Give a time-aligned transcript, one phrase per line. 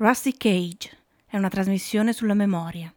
[0.00, 0.96] Rusty Cage
[1.26, 2.94] è una trasmissione sulla memoria,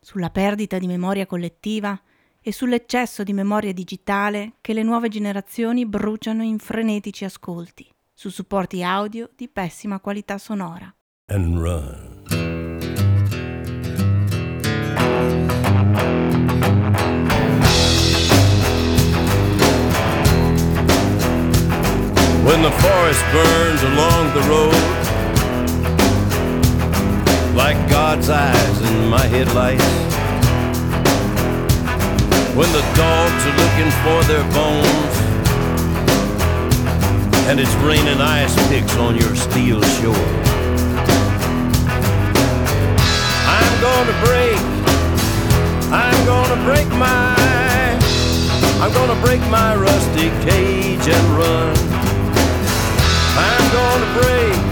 [0.00, 1.96] sulla perdita di memoria collettiva
[2.40, 8.82] e sull'eccesso di memoria digitale che le nuove generazioni bruciano in frenetici ascolti su supporti
[8.82, 10.92] audio di pessima qualità sonora.
[11.26, 12.24] And run.
[22.44, 25.01] When the forest burns along the road
[27.54, 29.84] like God's eyes in my headlights.
[32.56, 35.14] When the dogs are looking for their bones,
[37.48, 40.14] and it's raining ice picks on your steel shore.
[43.44, 44.60] I'm gonna break,
[45.92, 47.36] I'm gonna break my,
[48.80, 51.76] I'm gonna break my rusty cage and run.
[53.36, 54.71] I'm gonna break,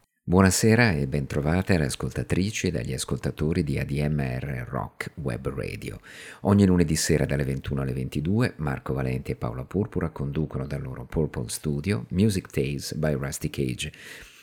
[0.23, 5.99] Buonasera e bentrovate alle ascoltatrici e agli ascoltatori di ADMR Rock Web Radio.
[6.41, 11.05] Ogni lunedì sera dalle 21 alle 22 Marco Valenti e Paola Purpura conducono dal loro
[11.05, 13.91] Purple Studio Music Tales by Rusty Cage,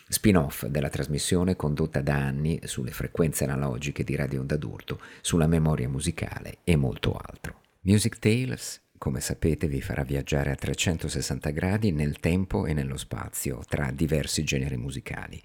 [0.08, 5.88] spin-off della trasmissione condotta da anni sulle frequenze analogiche di Radio Onda d'Urto, sulla memoria
[5.88, 7.60] musicale e molto altro.
[7.82, 13.62] Music Tales come sapete vi farà viaggiare a 360 gradi nel tempo e nello spazio
[13.66, 15.40] tra diversi generi musicali.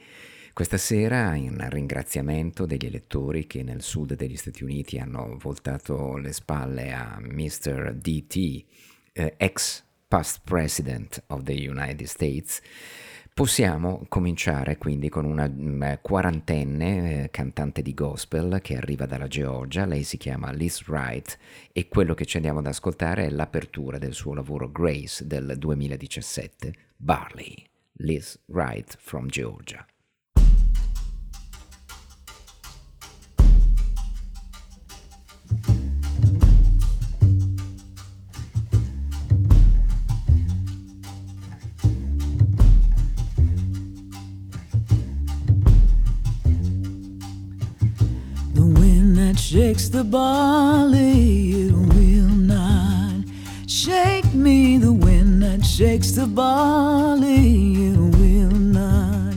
[0.53, 6.31] Questa sera, in ringraziamento degli elettori che nel sud degli Stati Uniti hanno voltato le
[6.31, 7.95] spalle a Mr.
[7.95, 8.65] DT,
[9.13, 12.61] eh, ex past president of the United States,
[13.33, 19.85] Possiamo cominciare quindi con una mm, quarantenne eh, cantante di gospel che arriva dalla Georgia,
[19.85, 21.39] lei si chiama Liz Wright
[21.71, 26.75] e quello che ci andiamo ad ascoltare è l'apertura del suo lavoro Grace del 2017,
[26.95, 27.55] Barley,
[27.93, 29.83] Liz Wright from Georgia.
[49.53, 53.23] Shakes the barley, it will not
[53.67, 54.79] shake me.
[54.79, 59.35] The wind that shakes the barley, it will not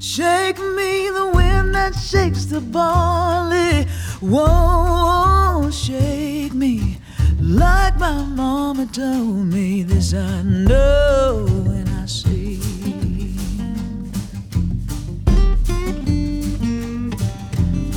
[0.00, 1.10] shake me.
[1.10, 3.86] The wind that shakes the barley
[4.22, 6.98] won't shake me.
[7.40, 12.60] Like my mama told me, this I know and I see.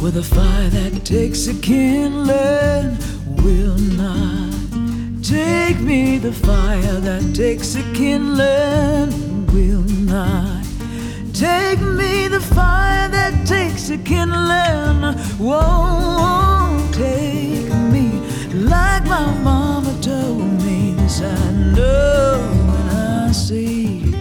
[0.02, 2.98] With a fire that takes a kindling
[3.44, 4.54] will not
[5.24, 6.18] take me.
[6.18, 10.65] The fire that takes a kindling will not
[11.36, 12.28] take me.
[12.30, 15.02] The fire that takes a kindling
[15.38, 18.22] won't take me.
[18.54, 22.40] Like my mama told me, this I know
[22.80, 24.15] and I see.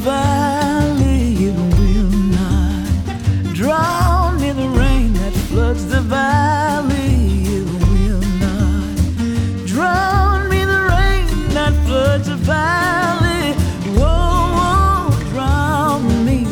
[0.00, 4.52] Valley, it will not drown me.
[4.52, 10.64] The rain that floods the valley, it will not drown me.
[10.64, 13.52] The rain that floods the valley
[13.98, 16.46] won't, won't drown me.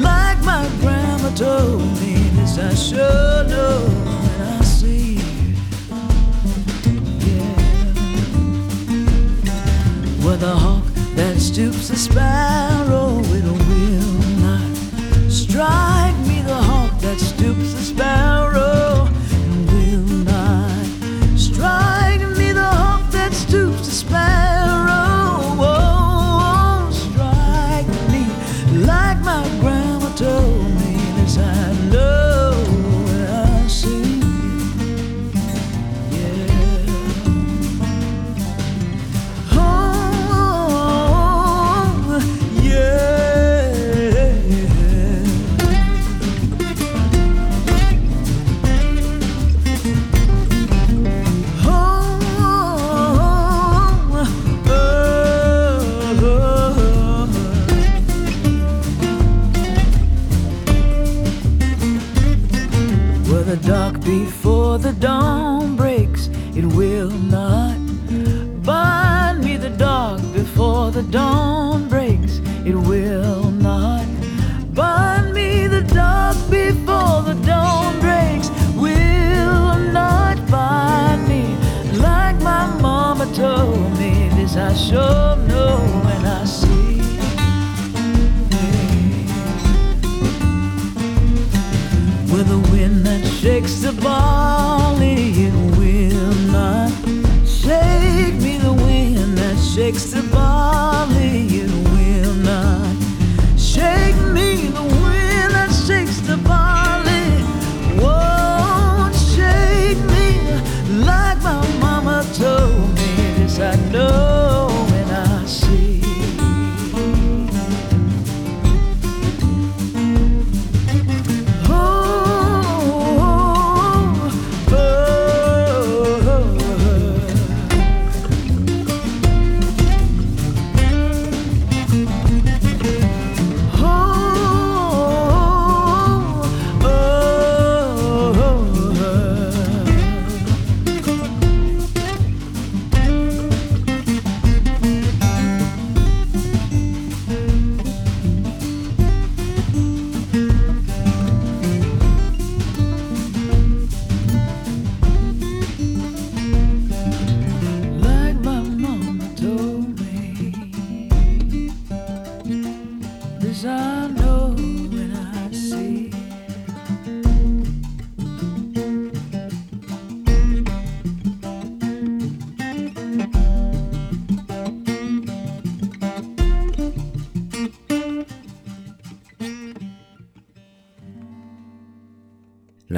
[0.00, 2.72] Like my grandma told me, this I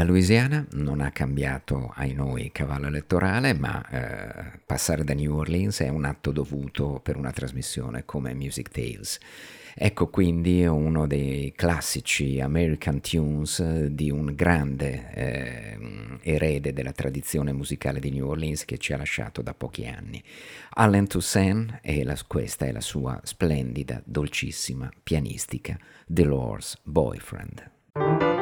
[0.05, 5.89] Louisiana non ha cambiato ai noi cavallo elettorale, ma eh, passare da New Orleans è
[5.89, 9.19] un atto dovuto per una trasmissione come Music Tales.
[9.77, 15.79] Ecco quindi uno dei classici American tunes di un grande eh,
[16.23, 20.23] erede della tradizione musicale di New Orleans che ci ha lasciato da pochi anni.
[20.75, 28.33] Allen Toussaint e la, questa è la sua splendida, dolcissima, pianistica Dolores Boyfriend.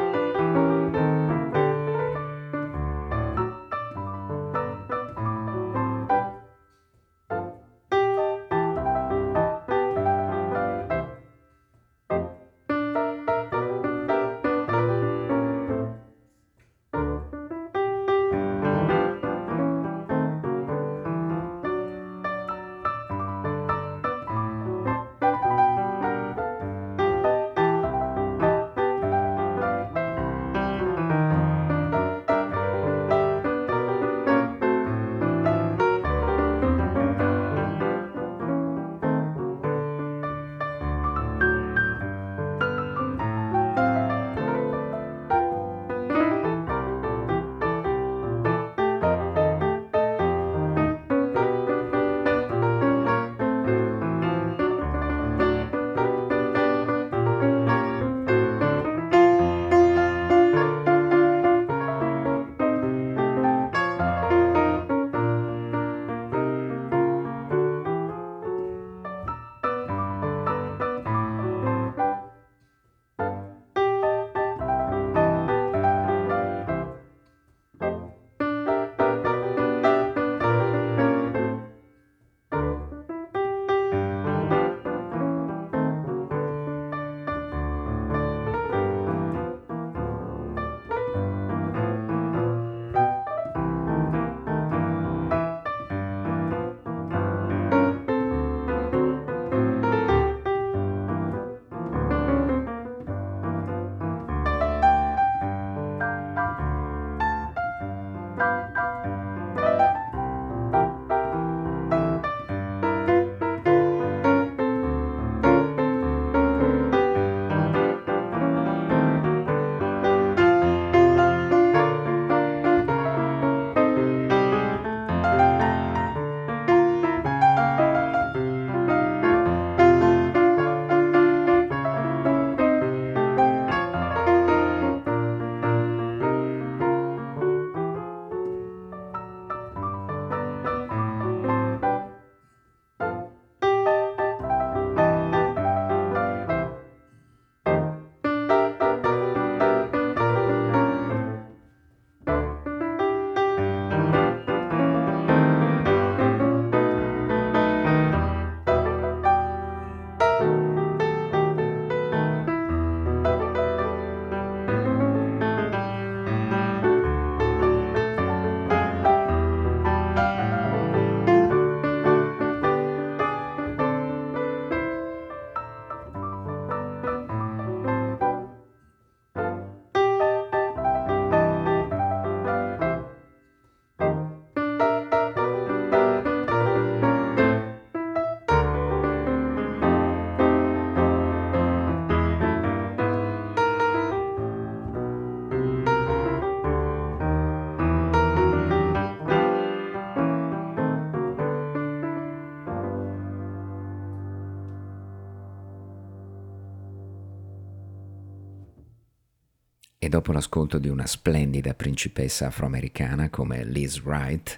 [210.23, 214.55] Dopo l'ascolto di una splendida principessa afroamericana come Liz Wright,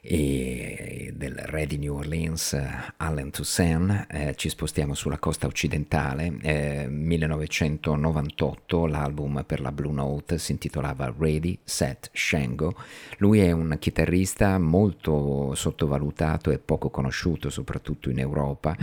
[0.00, 2.56] e del re di New Orleans,
[2.96, 6.36] Allen Toussaint, eh, ci spostiamo sulla costa occidentale.
[6.42, 12.74] Eh, 1998 l'album per la Blue Note si intitolava Ready, Set, Shango.
[13.18, 18.76] Lui è un chitarrista molto sottovalutato e poco conosciuto, soprattutto in Europa.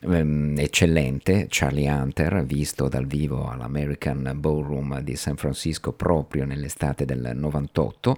[0.00, 7.32] Um, eccellente, Charlie Hunter, visto dal vivo all'American Ballroom di San Francisco proprio nell'estate del
[7.34, 8.16] 98.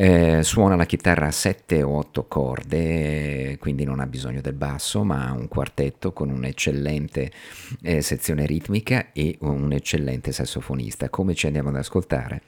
[0.00, 5.02] Eh, suona la chitarra a 7 o 8 corde, quindi non ha bisogno del basso,
[5.02, 7.32] ma ha un quartetto con un'eccellente
[7.82, 11.10] eh, sezione ritmica e un eccellente sassofonista.
[11.10, 12.42] Come ci andiamo ad ascoltare?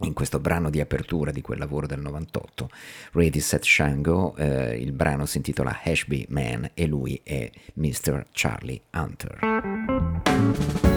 [0.00, 2.68] in questo brano di apertura di quel lavoro del 98,
[3.12, 8.26] Ready Set Shango, eh, il brano si intitola Ashby Man e lui è Mr.
[8.30, 10.95] Charlie Hunter.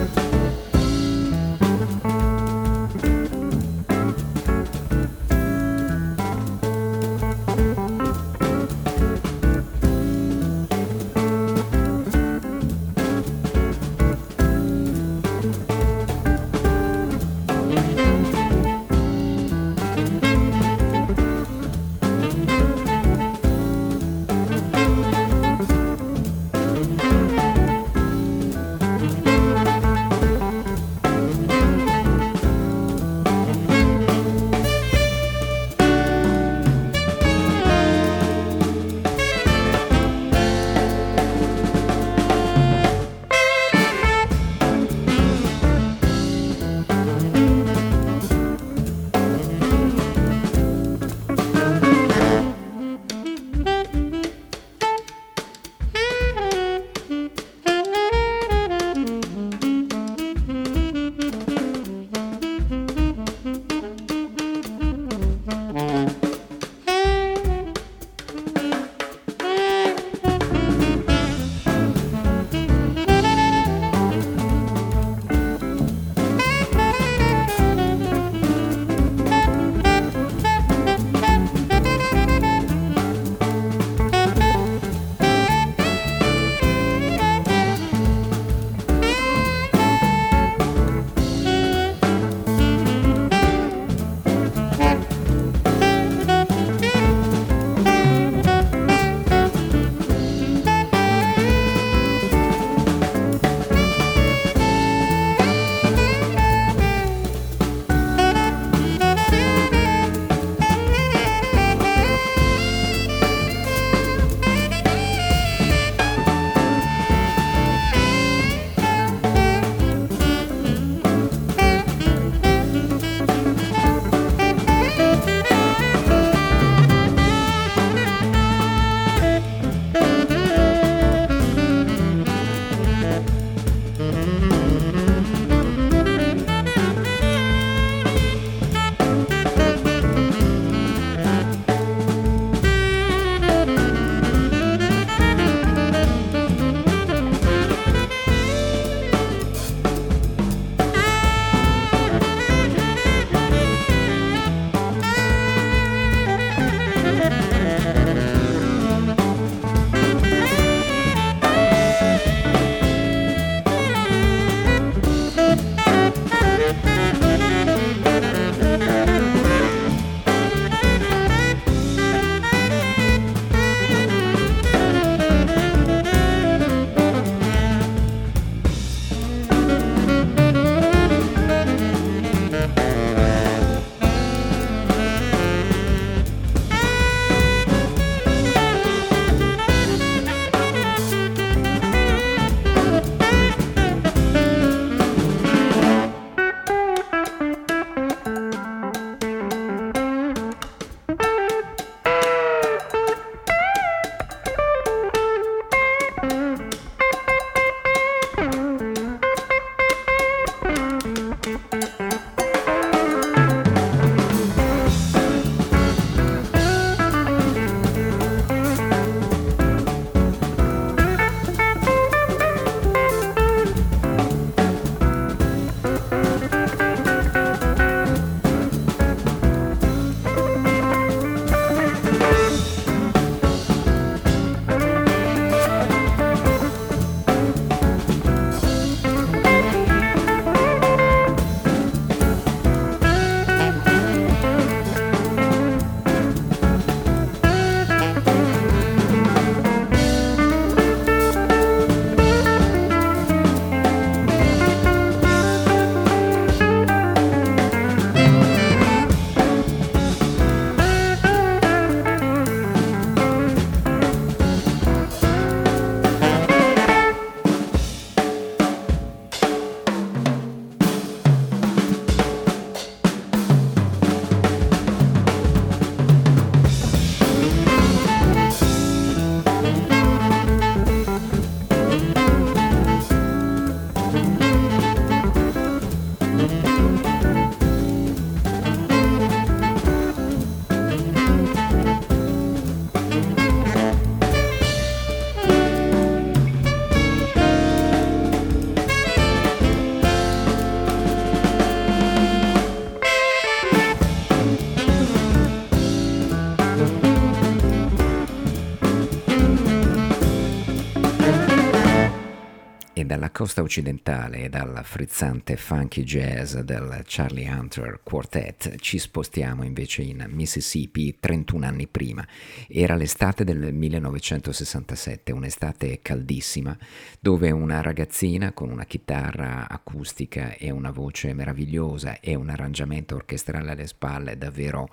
[313.40, 320.26] Costa occidentale e dal frizzante funky jazz del Charlie Hunter Quartet ci spostiamo invece in
[320.28, 322.22] Mississippi 31 anni prima.
[322.68, 326.76] Era l'estate del 1967, un'estate caldissima,
[327.18, 333.70] dove una ragazzina con una chitarra acustica e una voce meravigliosa e un arrangiamento orchestrale
[333.70, 334.90] alle spalle davvero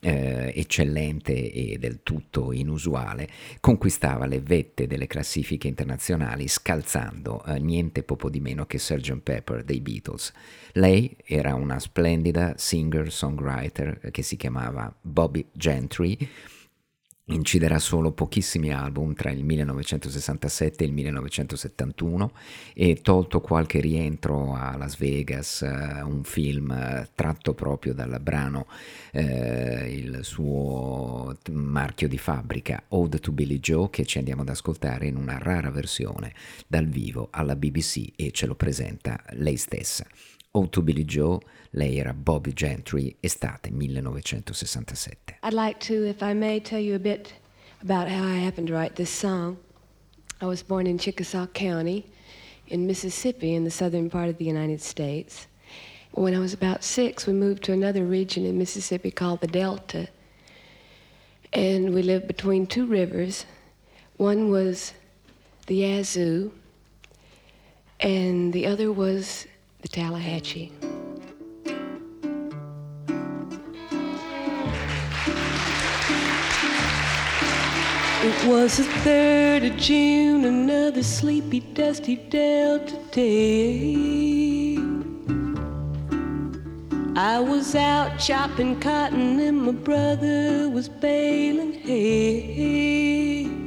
[0.00, 3.28] eh, eccellente e del tutto inusuale,
[3.60, 9.20] conquistava le vette delle classifiche internazionali scalzando eh, niente poco di meno che Sgt.
[9.20, 10.32] Pepper dei Beatles.
[10.72, 16.16] Lei era una splendida singer-songwriter che si chiamava Bobby Gentry
[17.30, 22.32] Inciderà solo pochissimi album tra il 1967 e il 1971
[22.74, 28.66] e tolto qualche rientro a Las Vegas, uh, un film uh, tratto proprio dal brano,
[29.12, 35.06] uh, il suo marchio di fabbrica, Ode to Billy Joe, che ci andiamo ad ascoltare
[35.06, 36.34] in una rara versione
[36.66, 40.04] dal vivo alla BBC e ce lo presenta lei stessa.
[40.52, 41.40] Ode to Billy Joe
[41.72, 45.16] Lei era Bobby Gentry, estate 1967.
[45.44, 47.32] I'd like to, if I may, tell you a bit
[47.82, 49.58] about how I happened to write this song.
[50.40, 52.04] I was born in Chickasaw County
[52.66, 55.46] in Mississippi in the southern part of the United States.
[56.12, 60.08] When I was about six, we moved to another region in Mississippi called the Delta.
[61.52, 63.46] And we lived between two rivers.
[64.16, 64.94] One was
[65.68, 66.50] the Yazoo,
[68.00, 69.46] and the other was
[69.82, 70.72] the Tallahatchie.
[78.22, 84.76] It was the 3rd of June, another sleepy, dusty Delta day.
[87.16, 93.59] I was out chopping cotton and my brother was baling hay.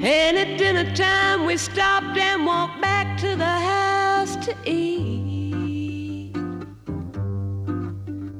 [0.00, 6.34] And at dinner time we stopped and walked back to the house to eat.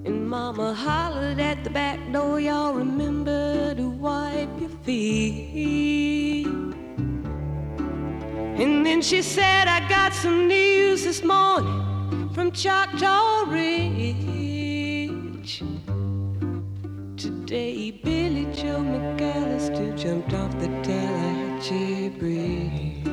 [0.05, 6.47] And Mama hollered at the back door, y'all remember to wipe your feet.
[8.57, 14.35] And then she said, I got some news this morning from Choctaw Ridge.
[17.17, 21.34] Today, Billy Joe McAllister jumped off the Tallahatchie
[21.71, 23.09] Bridge.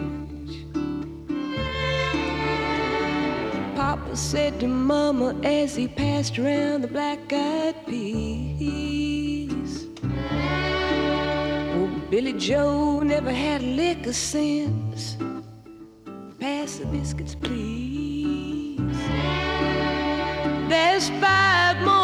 [3.75, 9.87] Papa said to Mama as he passed around the black eyed peas.
[10.03, 15.15] Oh, Billy Joe never had a lick sense.
[16.37, 18.81] Pass the biscuits, please.
[20.67, 22.00] There's five more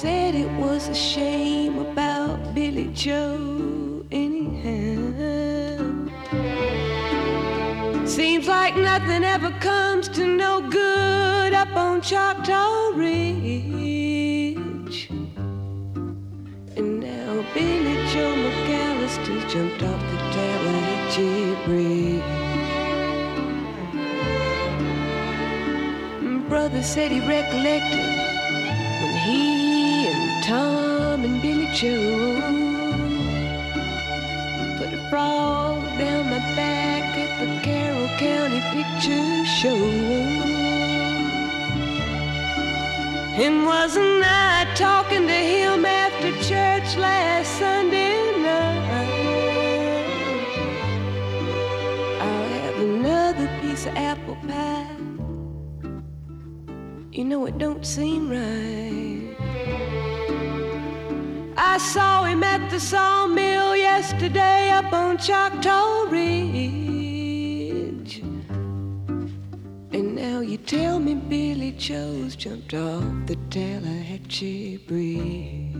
[0.00, 5.76] said it was a shame about Billy Joe, anyhow.
[8.06, 13.90] Seems like nothing ever comes to no good up on Choctaw Ridge.
[16.78, 22.40] And now Billy Joe McAllister jumped off the Tallahatchie Bridge.
[26.48, 28.09] Brother said he recollected
[30.50, 32.34] Tom and Billy Joe
[34.78, 39.76] put a frog down my back at the Carroll County Picture Show.
[43.44, 49.06] And wasn't I talking to him after church last Sunday night?
[52.20, 54.96] I'll have another piece of apple pie.
[57.12, 58.99] You know it don't seem right.
[61.72, 66.42] I saw him at the sawmill yesterday up on Choctaw Ridge.
[69.92, 75.76] And now you tell me Billy Joe's jumped off the Tallahatchie Bridge.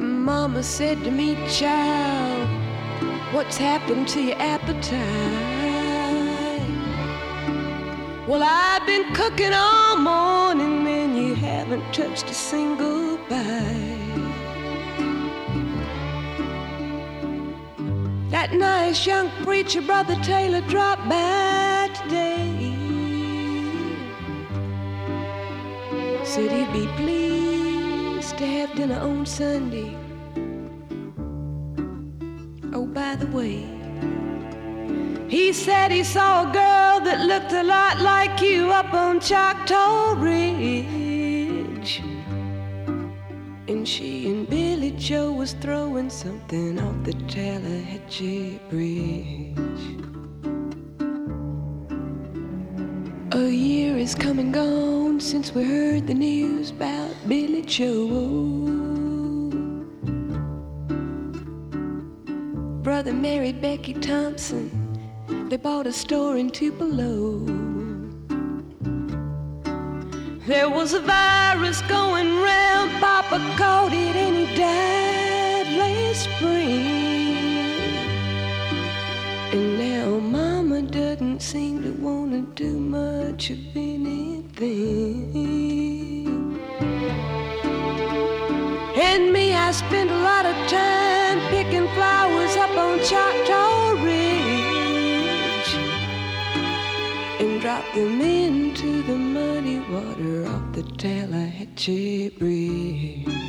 [0.00, 2.48] Mama said to me, child,
[3.32, 4.96] what's happened to your appetite?
[8.26, 10.65] Well, I've been cooking all morning
[11.68, 14.22] haven't touched a single bite.
[18.30, 22.72] That nice young preacher, Brother Taylor, dropped by today.
[26.22, 29.96] Said he'd be pleased to have dinner on Sunday.
[32.72, 33.66] Oh, by the way,
[35.28, 40.14] He said he saw a girl that looked a lot like you up on Choctaw
[40.16, 40.95] Ridge.
[45.06, 49.54] Joe was throwing something off the Tallahatchie Bridge.
[53.30, 58.08] A year is come and gone since we heard the news about Billy Joe.
[62.82, 64.68] Brother married Becky Thompson.
[65.48, 67.65] They bought a store in Tupelo.
[70.46, 72.92] There was a virus going round.
[73.00, 77.66] Papa caught it and he died last spring.
[79.52, 84.70] And now Mama doesn't seem to want to do much of anything.
[89.02, 95.74] And me, I spend a lot of time picking flowers up on Choctaw Ridge
[97.40, 99.25] and drop them into the
[99.96, 103.45] water off the Tallahatchie Bridge.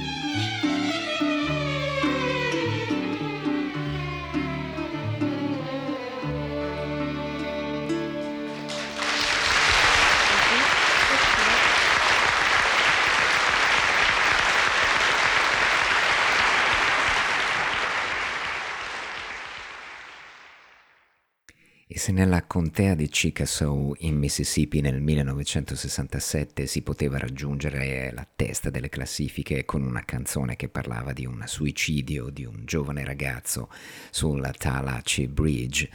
[22.07, 28.87] Se nella contea di Chickasaw in Mississippi nel 1967 si poteva raggiungere la testa delle
[28.87, 33.67] classifiche con una canzone che parlava di un suicidio di un giovane ragazzo
[34.09, 35.89] sulla Tallahatchie Bridge,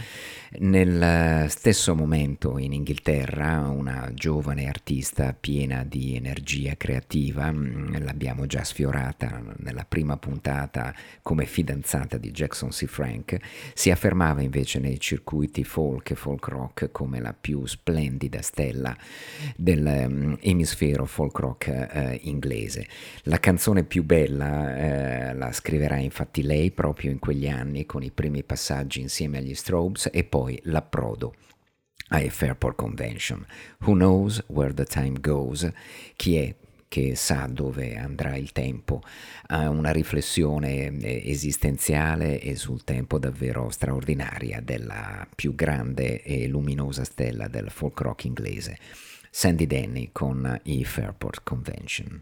[0.59, 8.65] nel stesso momento in Inghilterra una giovane artista piena di energia creativa, mm, l'abbiamo già
[8.65, 12.85] sfiorata nella prima puntata come fidanzata di Jackson C.
[12.85, 13.39] Frank,
[13.73, 18.97] si affermava invece nei circuiti folk e folk rock come la più splendida stella
[19.57, 22.87] dell'emisfero folk rock eh, inglese.
[23.25, 28.11] La canzone più bella eh, la scriverà infatti lei proprio in quegli anni con i
[28.11, 31.35] primi passaggi insieme agli Strobes e poi l'approdo
[32.09, 33.47] ai Fairport Convention.
[33.87, 35.71] Who knows where the time goes?
[36.17, 36.55] Chi è
[36.93, 39.01] che sa dove andrà il tempo,
[39.47, 47.05] ha una riflessione eh, esistenziale e sul tempo davvero straordinaria della più grande e luminosa
[47.05, 48.77] stella del folk rock inglese,
[49.31, 52.21] Sandy Denny con i Fairport Convention.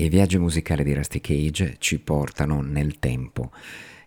[0.00, 3.50] E i viaggi musicali di Rusty Cage ci portano nel tempo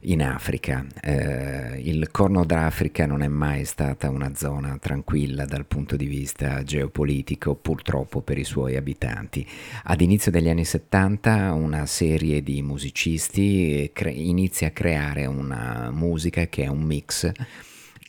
[0.05, 0.83] in Africa.
[0.99, 6.63] Eh, il Corno d'Africa non è mai stata una zona tranquilla dal punto di vista
[6.63, 9.47] geopolitico, purtroppo per i suoi abitanti.
[9.83, 16.47] Ad inizio degli anni 70 una serie di musicisti cre- inizia a creare una musica
[16.47, 17.31] che è un mix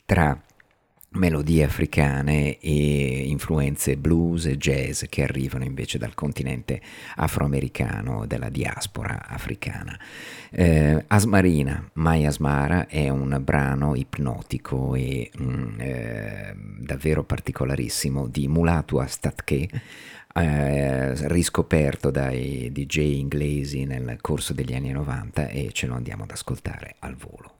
[0.05, 0.43] tra
[1.15, 6.81] melodie africane e influenze blues e jazz che arrivano invece dal continente
[7.15, 9.97] afroamericano, della diaspora africana.
[10.51, 19.05] Eh, Asmarina, Mai Asmara, è un brano ipnotico e mm, eh, davvero particolarissimo di Mulatua
[19.07, 19.69] Statke,
[20.33, 26.31] eh, riscoperto dai DJ inglesi nel corso degli anni 90 e ce lo andiamo ad
[26.31, 27.53] ascoltare al volo.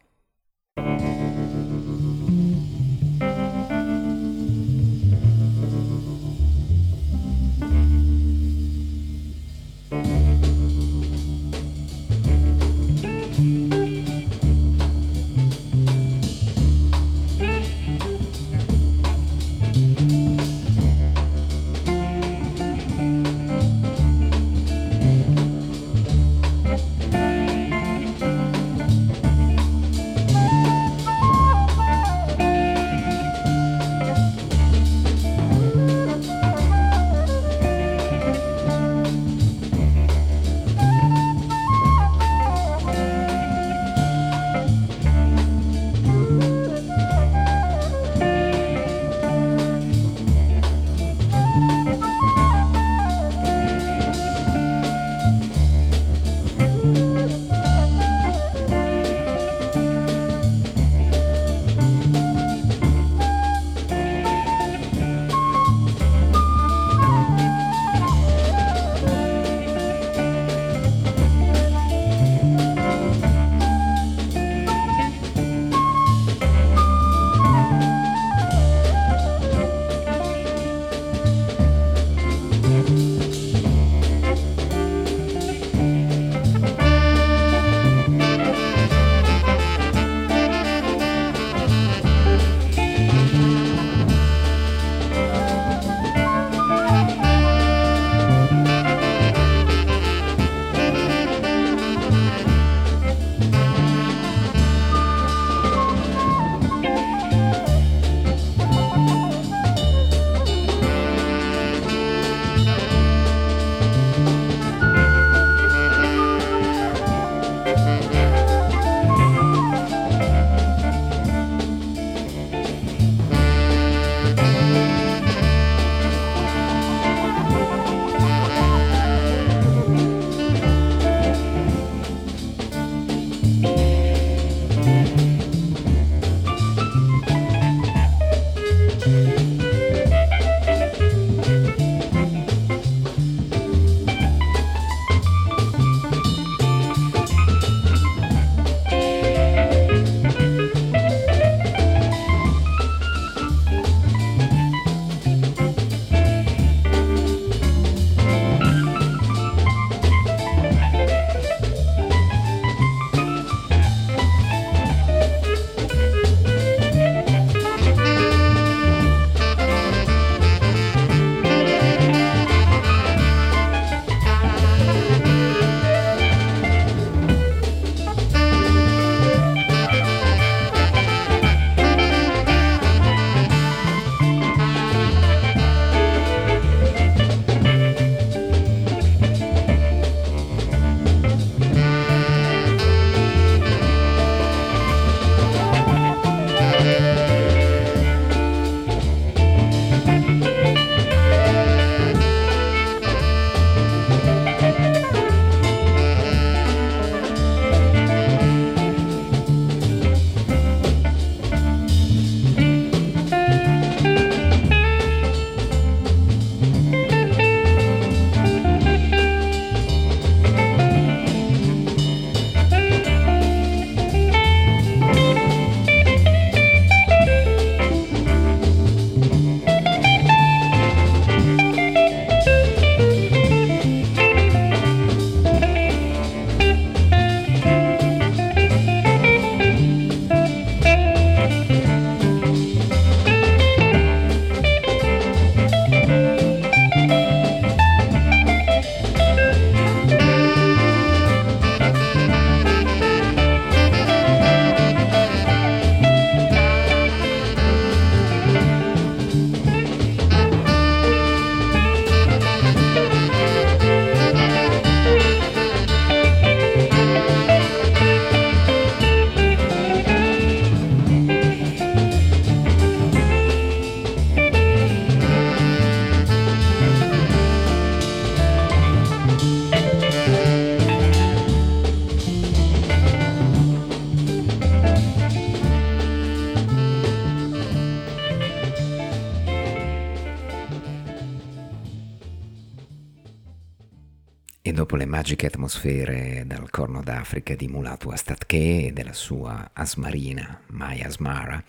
[295.35, 301.61] Magiche atmosfere dal Corno d'Africa di Mulatu Astatke e della sua Asmarina, Maya Asmara,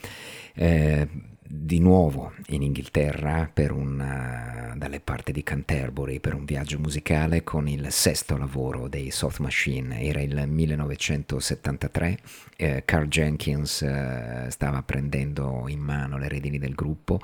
[0.54, 1.08] eh,
[1.42, 7.90] di nuovo in Inghilterra una, dalle parti di Canterbury per un viaggio musicale con il
[7.90, 10.00] sesto lavoro dei Soft Machine.
[10.00, 12.18] Era il 1973,
[12.56, 17.20] eh, Carl Jenkins eh, stava prendendo in mano le redini del gruppo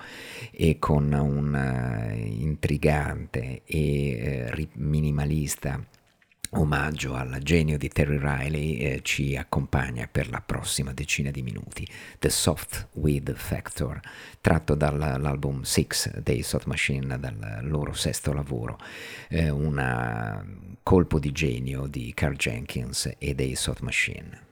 [0.51, 5.81] e con un uh, intrigante e uh, minimalista
[6.55, 11.87] omaggio al genio di Terry Riley eh, ci accompagna per la prossima decina di minuti.
[12.19, 14.01] The Soft Weed Factor,
[14.41, 18.79] tratto dall'album Six dei Soft Machine, dal loro sesto lavoro,
[19.29, 24.52] eh, un colpo di genio di Carl Jenkins e dei Soft Machine.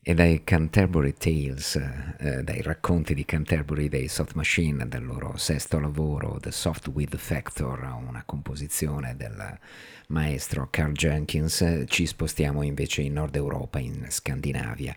[0.00, 1.76] E dai Canterbury Tales,
[2.18, 7.16] eh, dai racconti di Canterbury dei Soft Machine, del loro sesto lavoro, The Soft With
[7.16, 9.58] Factor, una composizione del
[10.08, 14.96] maestro Carl Jenkins, ci spostiamo invece in Nord Europa, in Scandinavia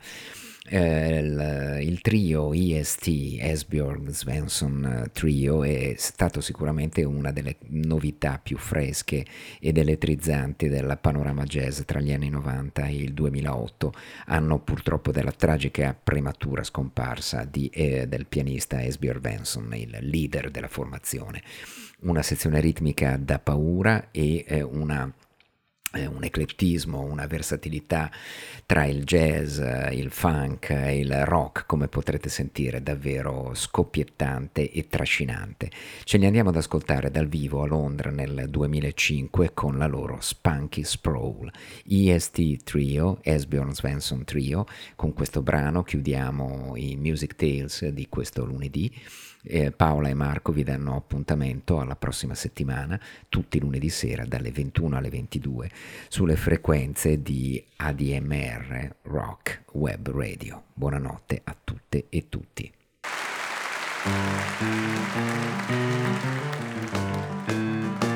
[0.71, 8.39] eh, il, il, trio EST, Esbjörn Svensson eh, Trio, è stato sicuramente una delle novità
[8.41, 9.25] più fresche
[9.59, 13.93] ed elettrizzanti del panorama jazz tra gli anni 90 e il 2008,
[14.27, 20.69] anno purtroppo della tragica prematura scomparsa di, eh, del pianista Esbjörn Svensson, il leader della
[20.69, 21.43] formazione.
[22.03, 25.13] Una sezione ritmica da paura e eh, una
[25.93, 28.09] un eclettismo, una versatilità
[28.65, 29.59] tra il jazz,
[29.91, 35.69] il funk e il rock, come potrete sentire, davvero scoppiettante e trascinante.
[36.03, 40.83] Ce li andiamo ad ascoltare dal vivo a Londra nel 2005 con la loro Spunky
[40.83, 41.51] Sprawl,
[41.85, 44.65] EST Trio, Esbjorn Svensson Trio.
[44.95, 48.89] Con questo brano chiudiamo i Music Tales di questo lunedì
[49.43, 54.97] eh, Paola e Marco vi danno appuntamento alla prossima settimana, tutti lunedì sera dalle 21
[54.97, 55.69] alle 22,
[56.07, 60.63] sulle frequenze di ADMR Rock Web Radio.
[60.73, 62.71] Buonanotte a tutte e tutti.
[67.47, 68.10] Thank.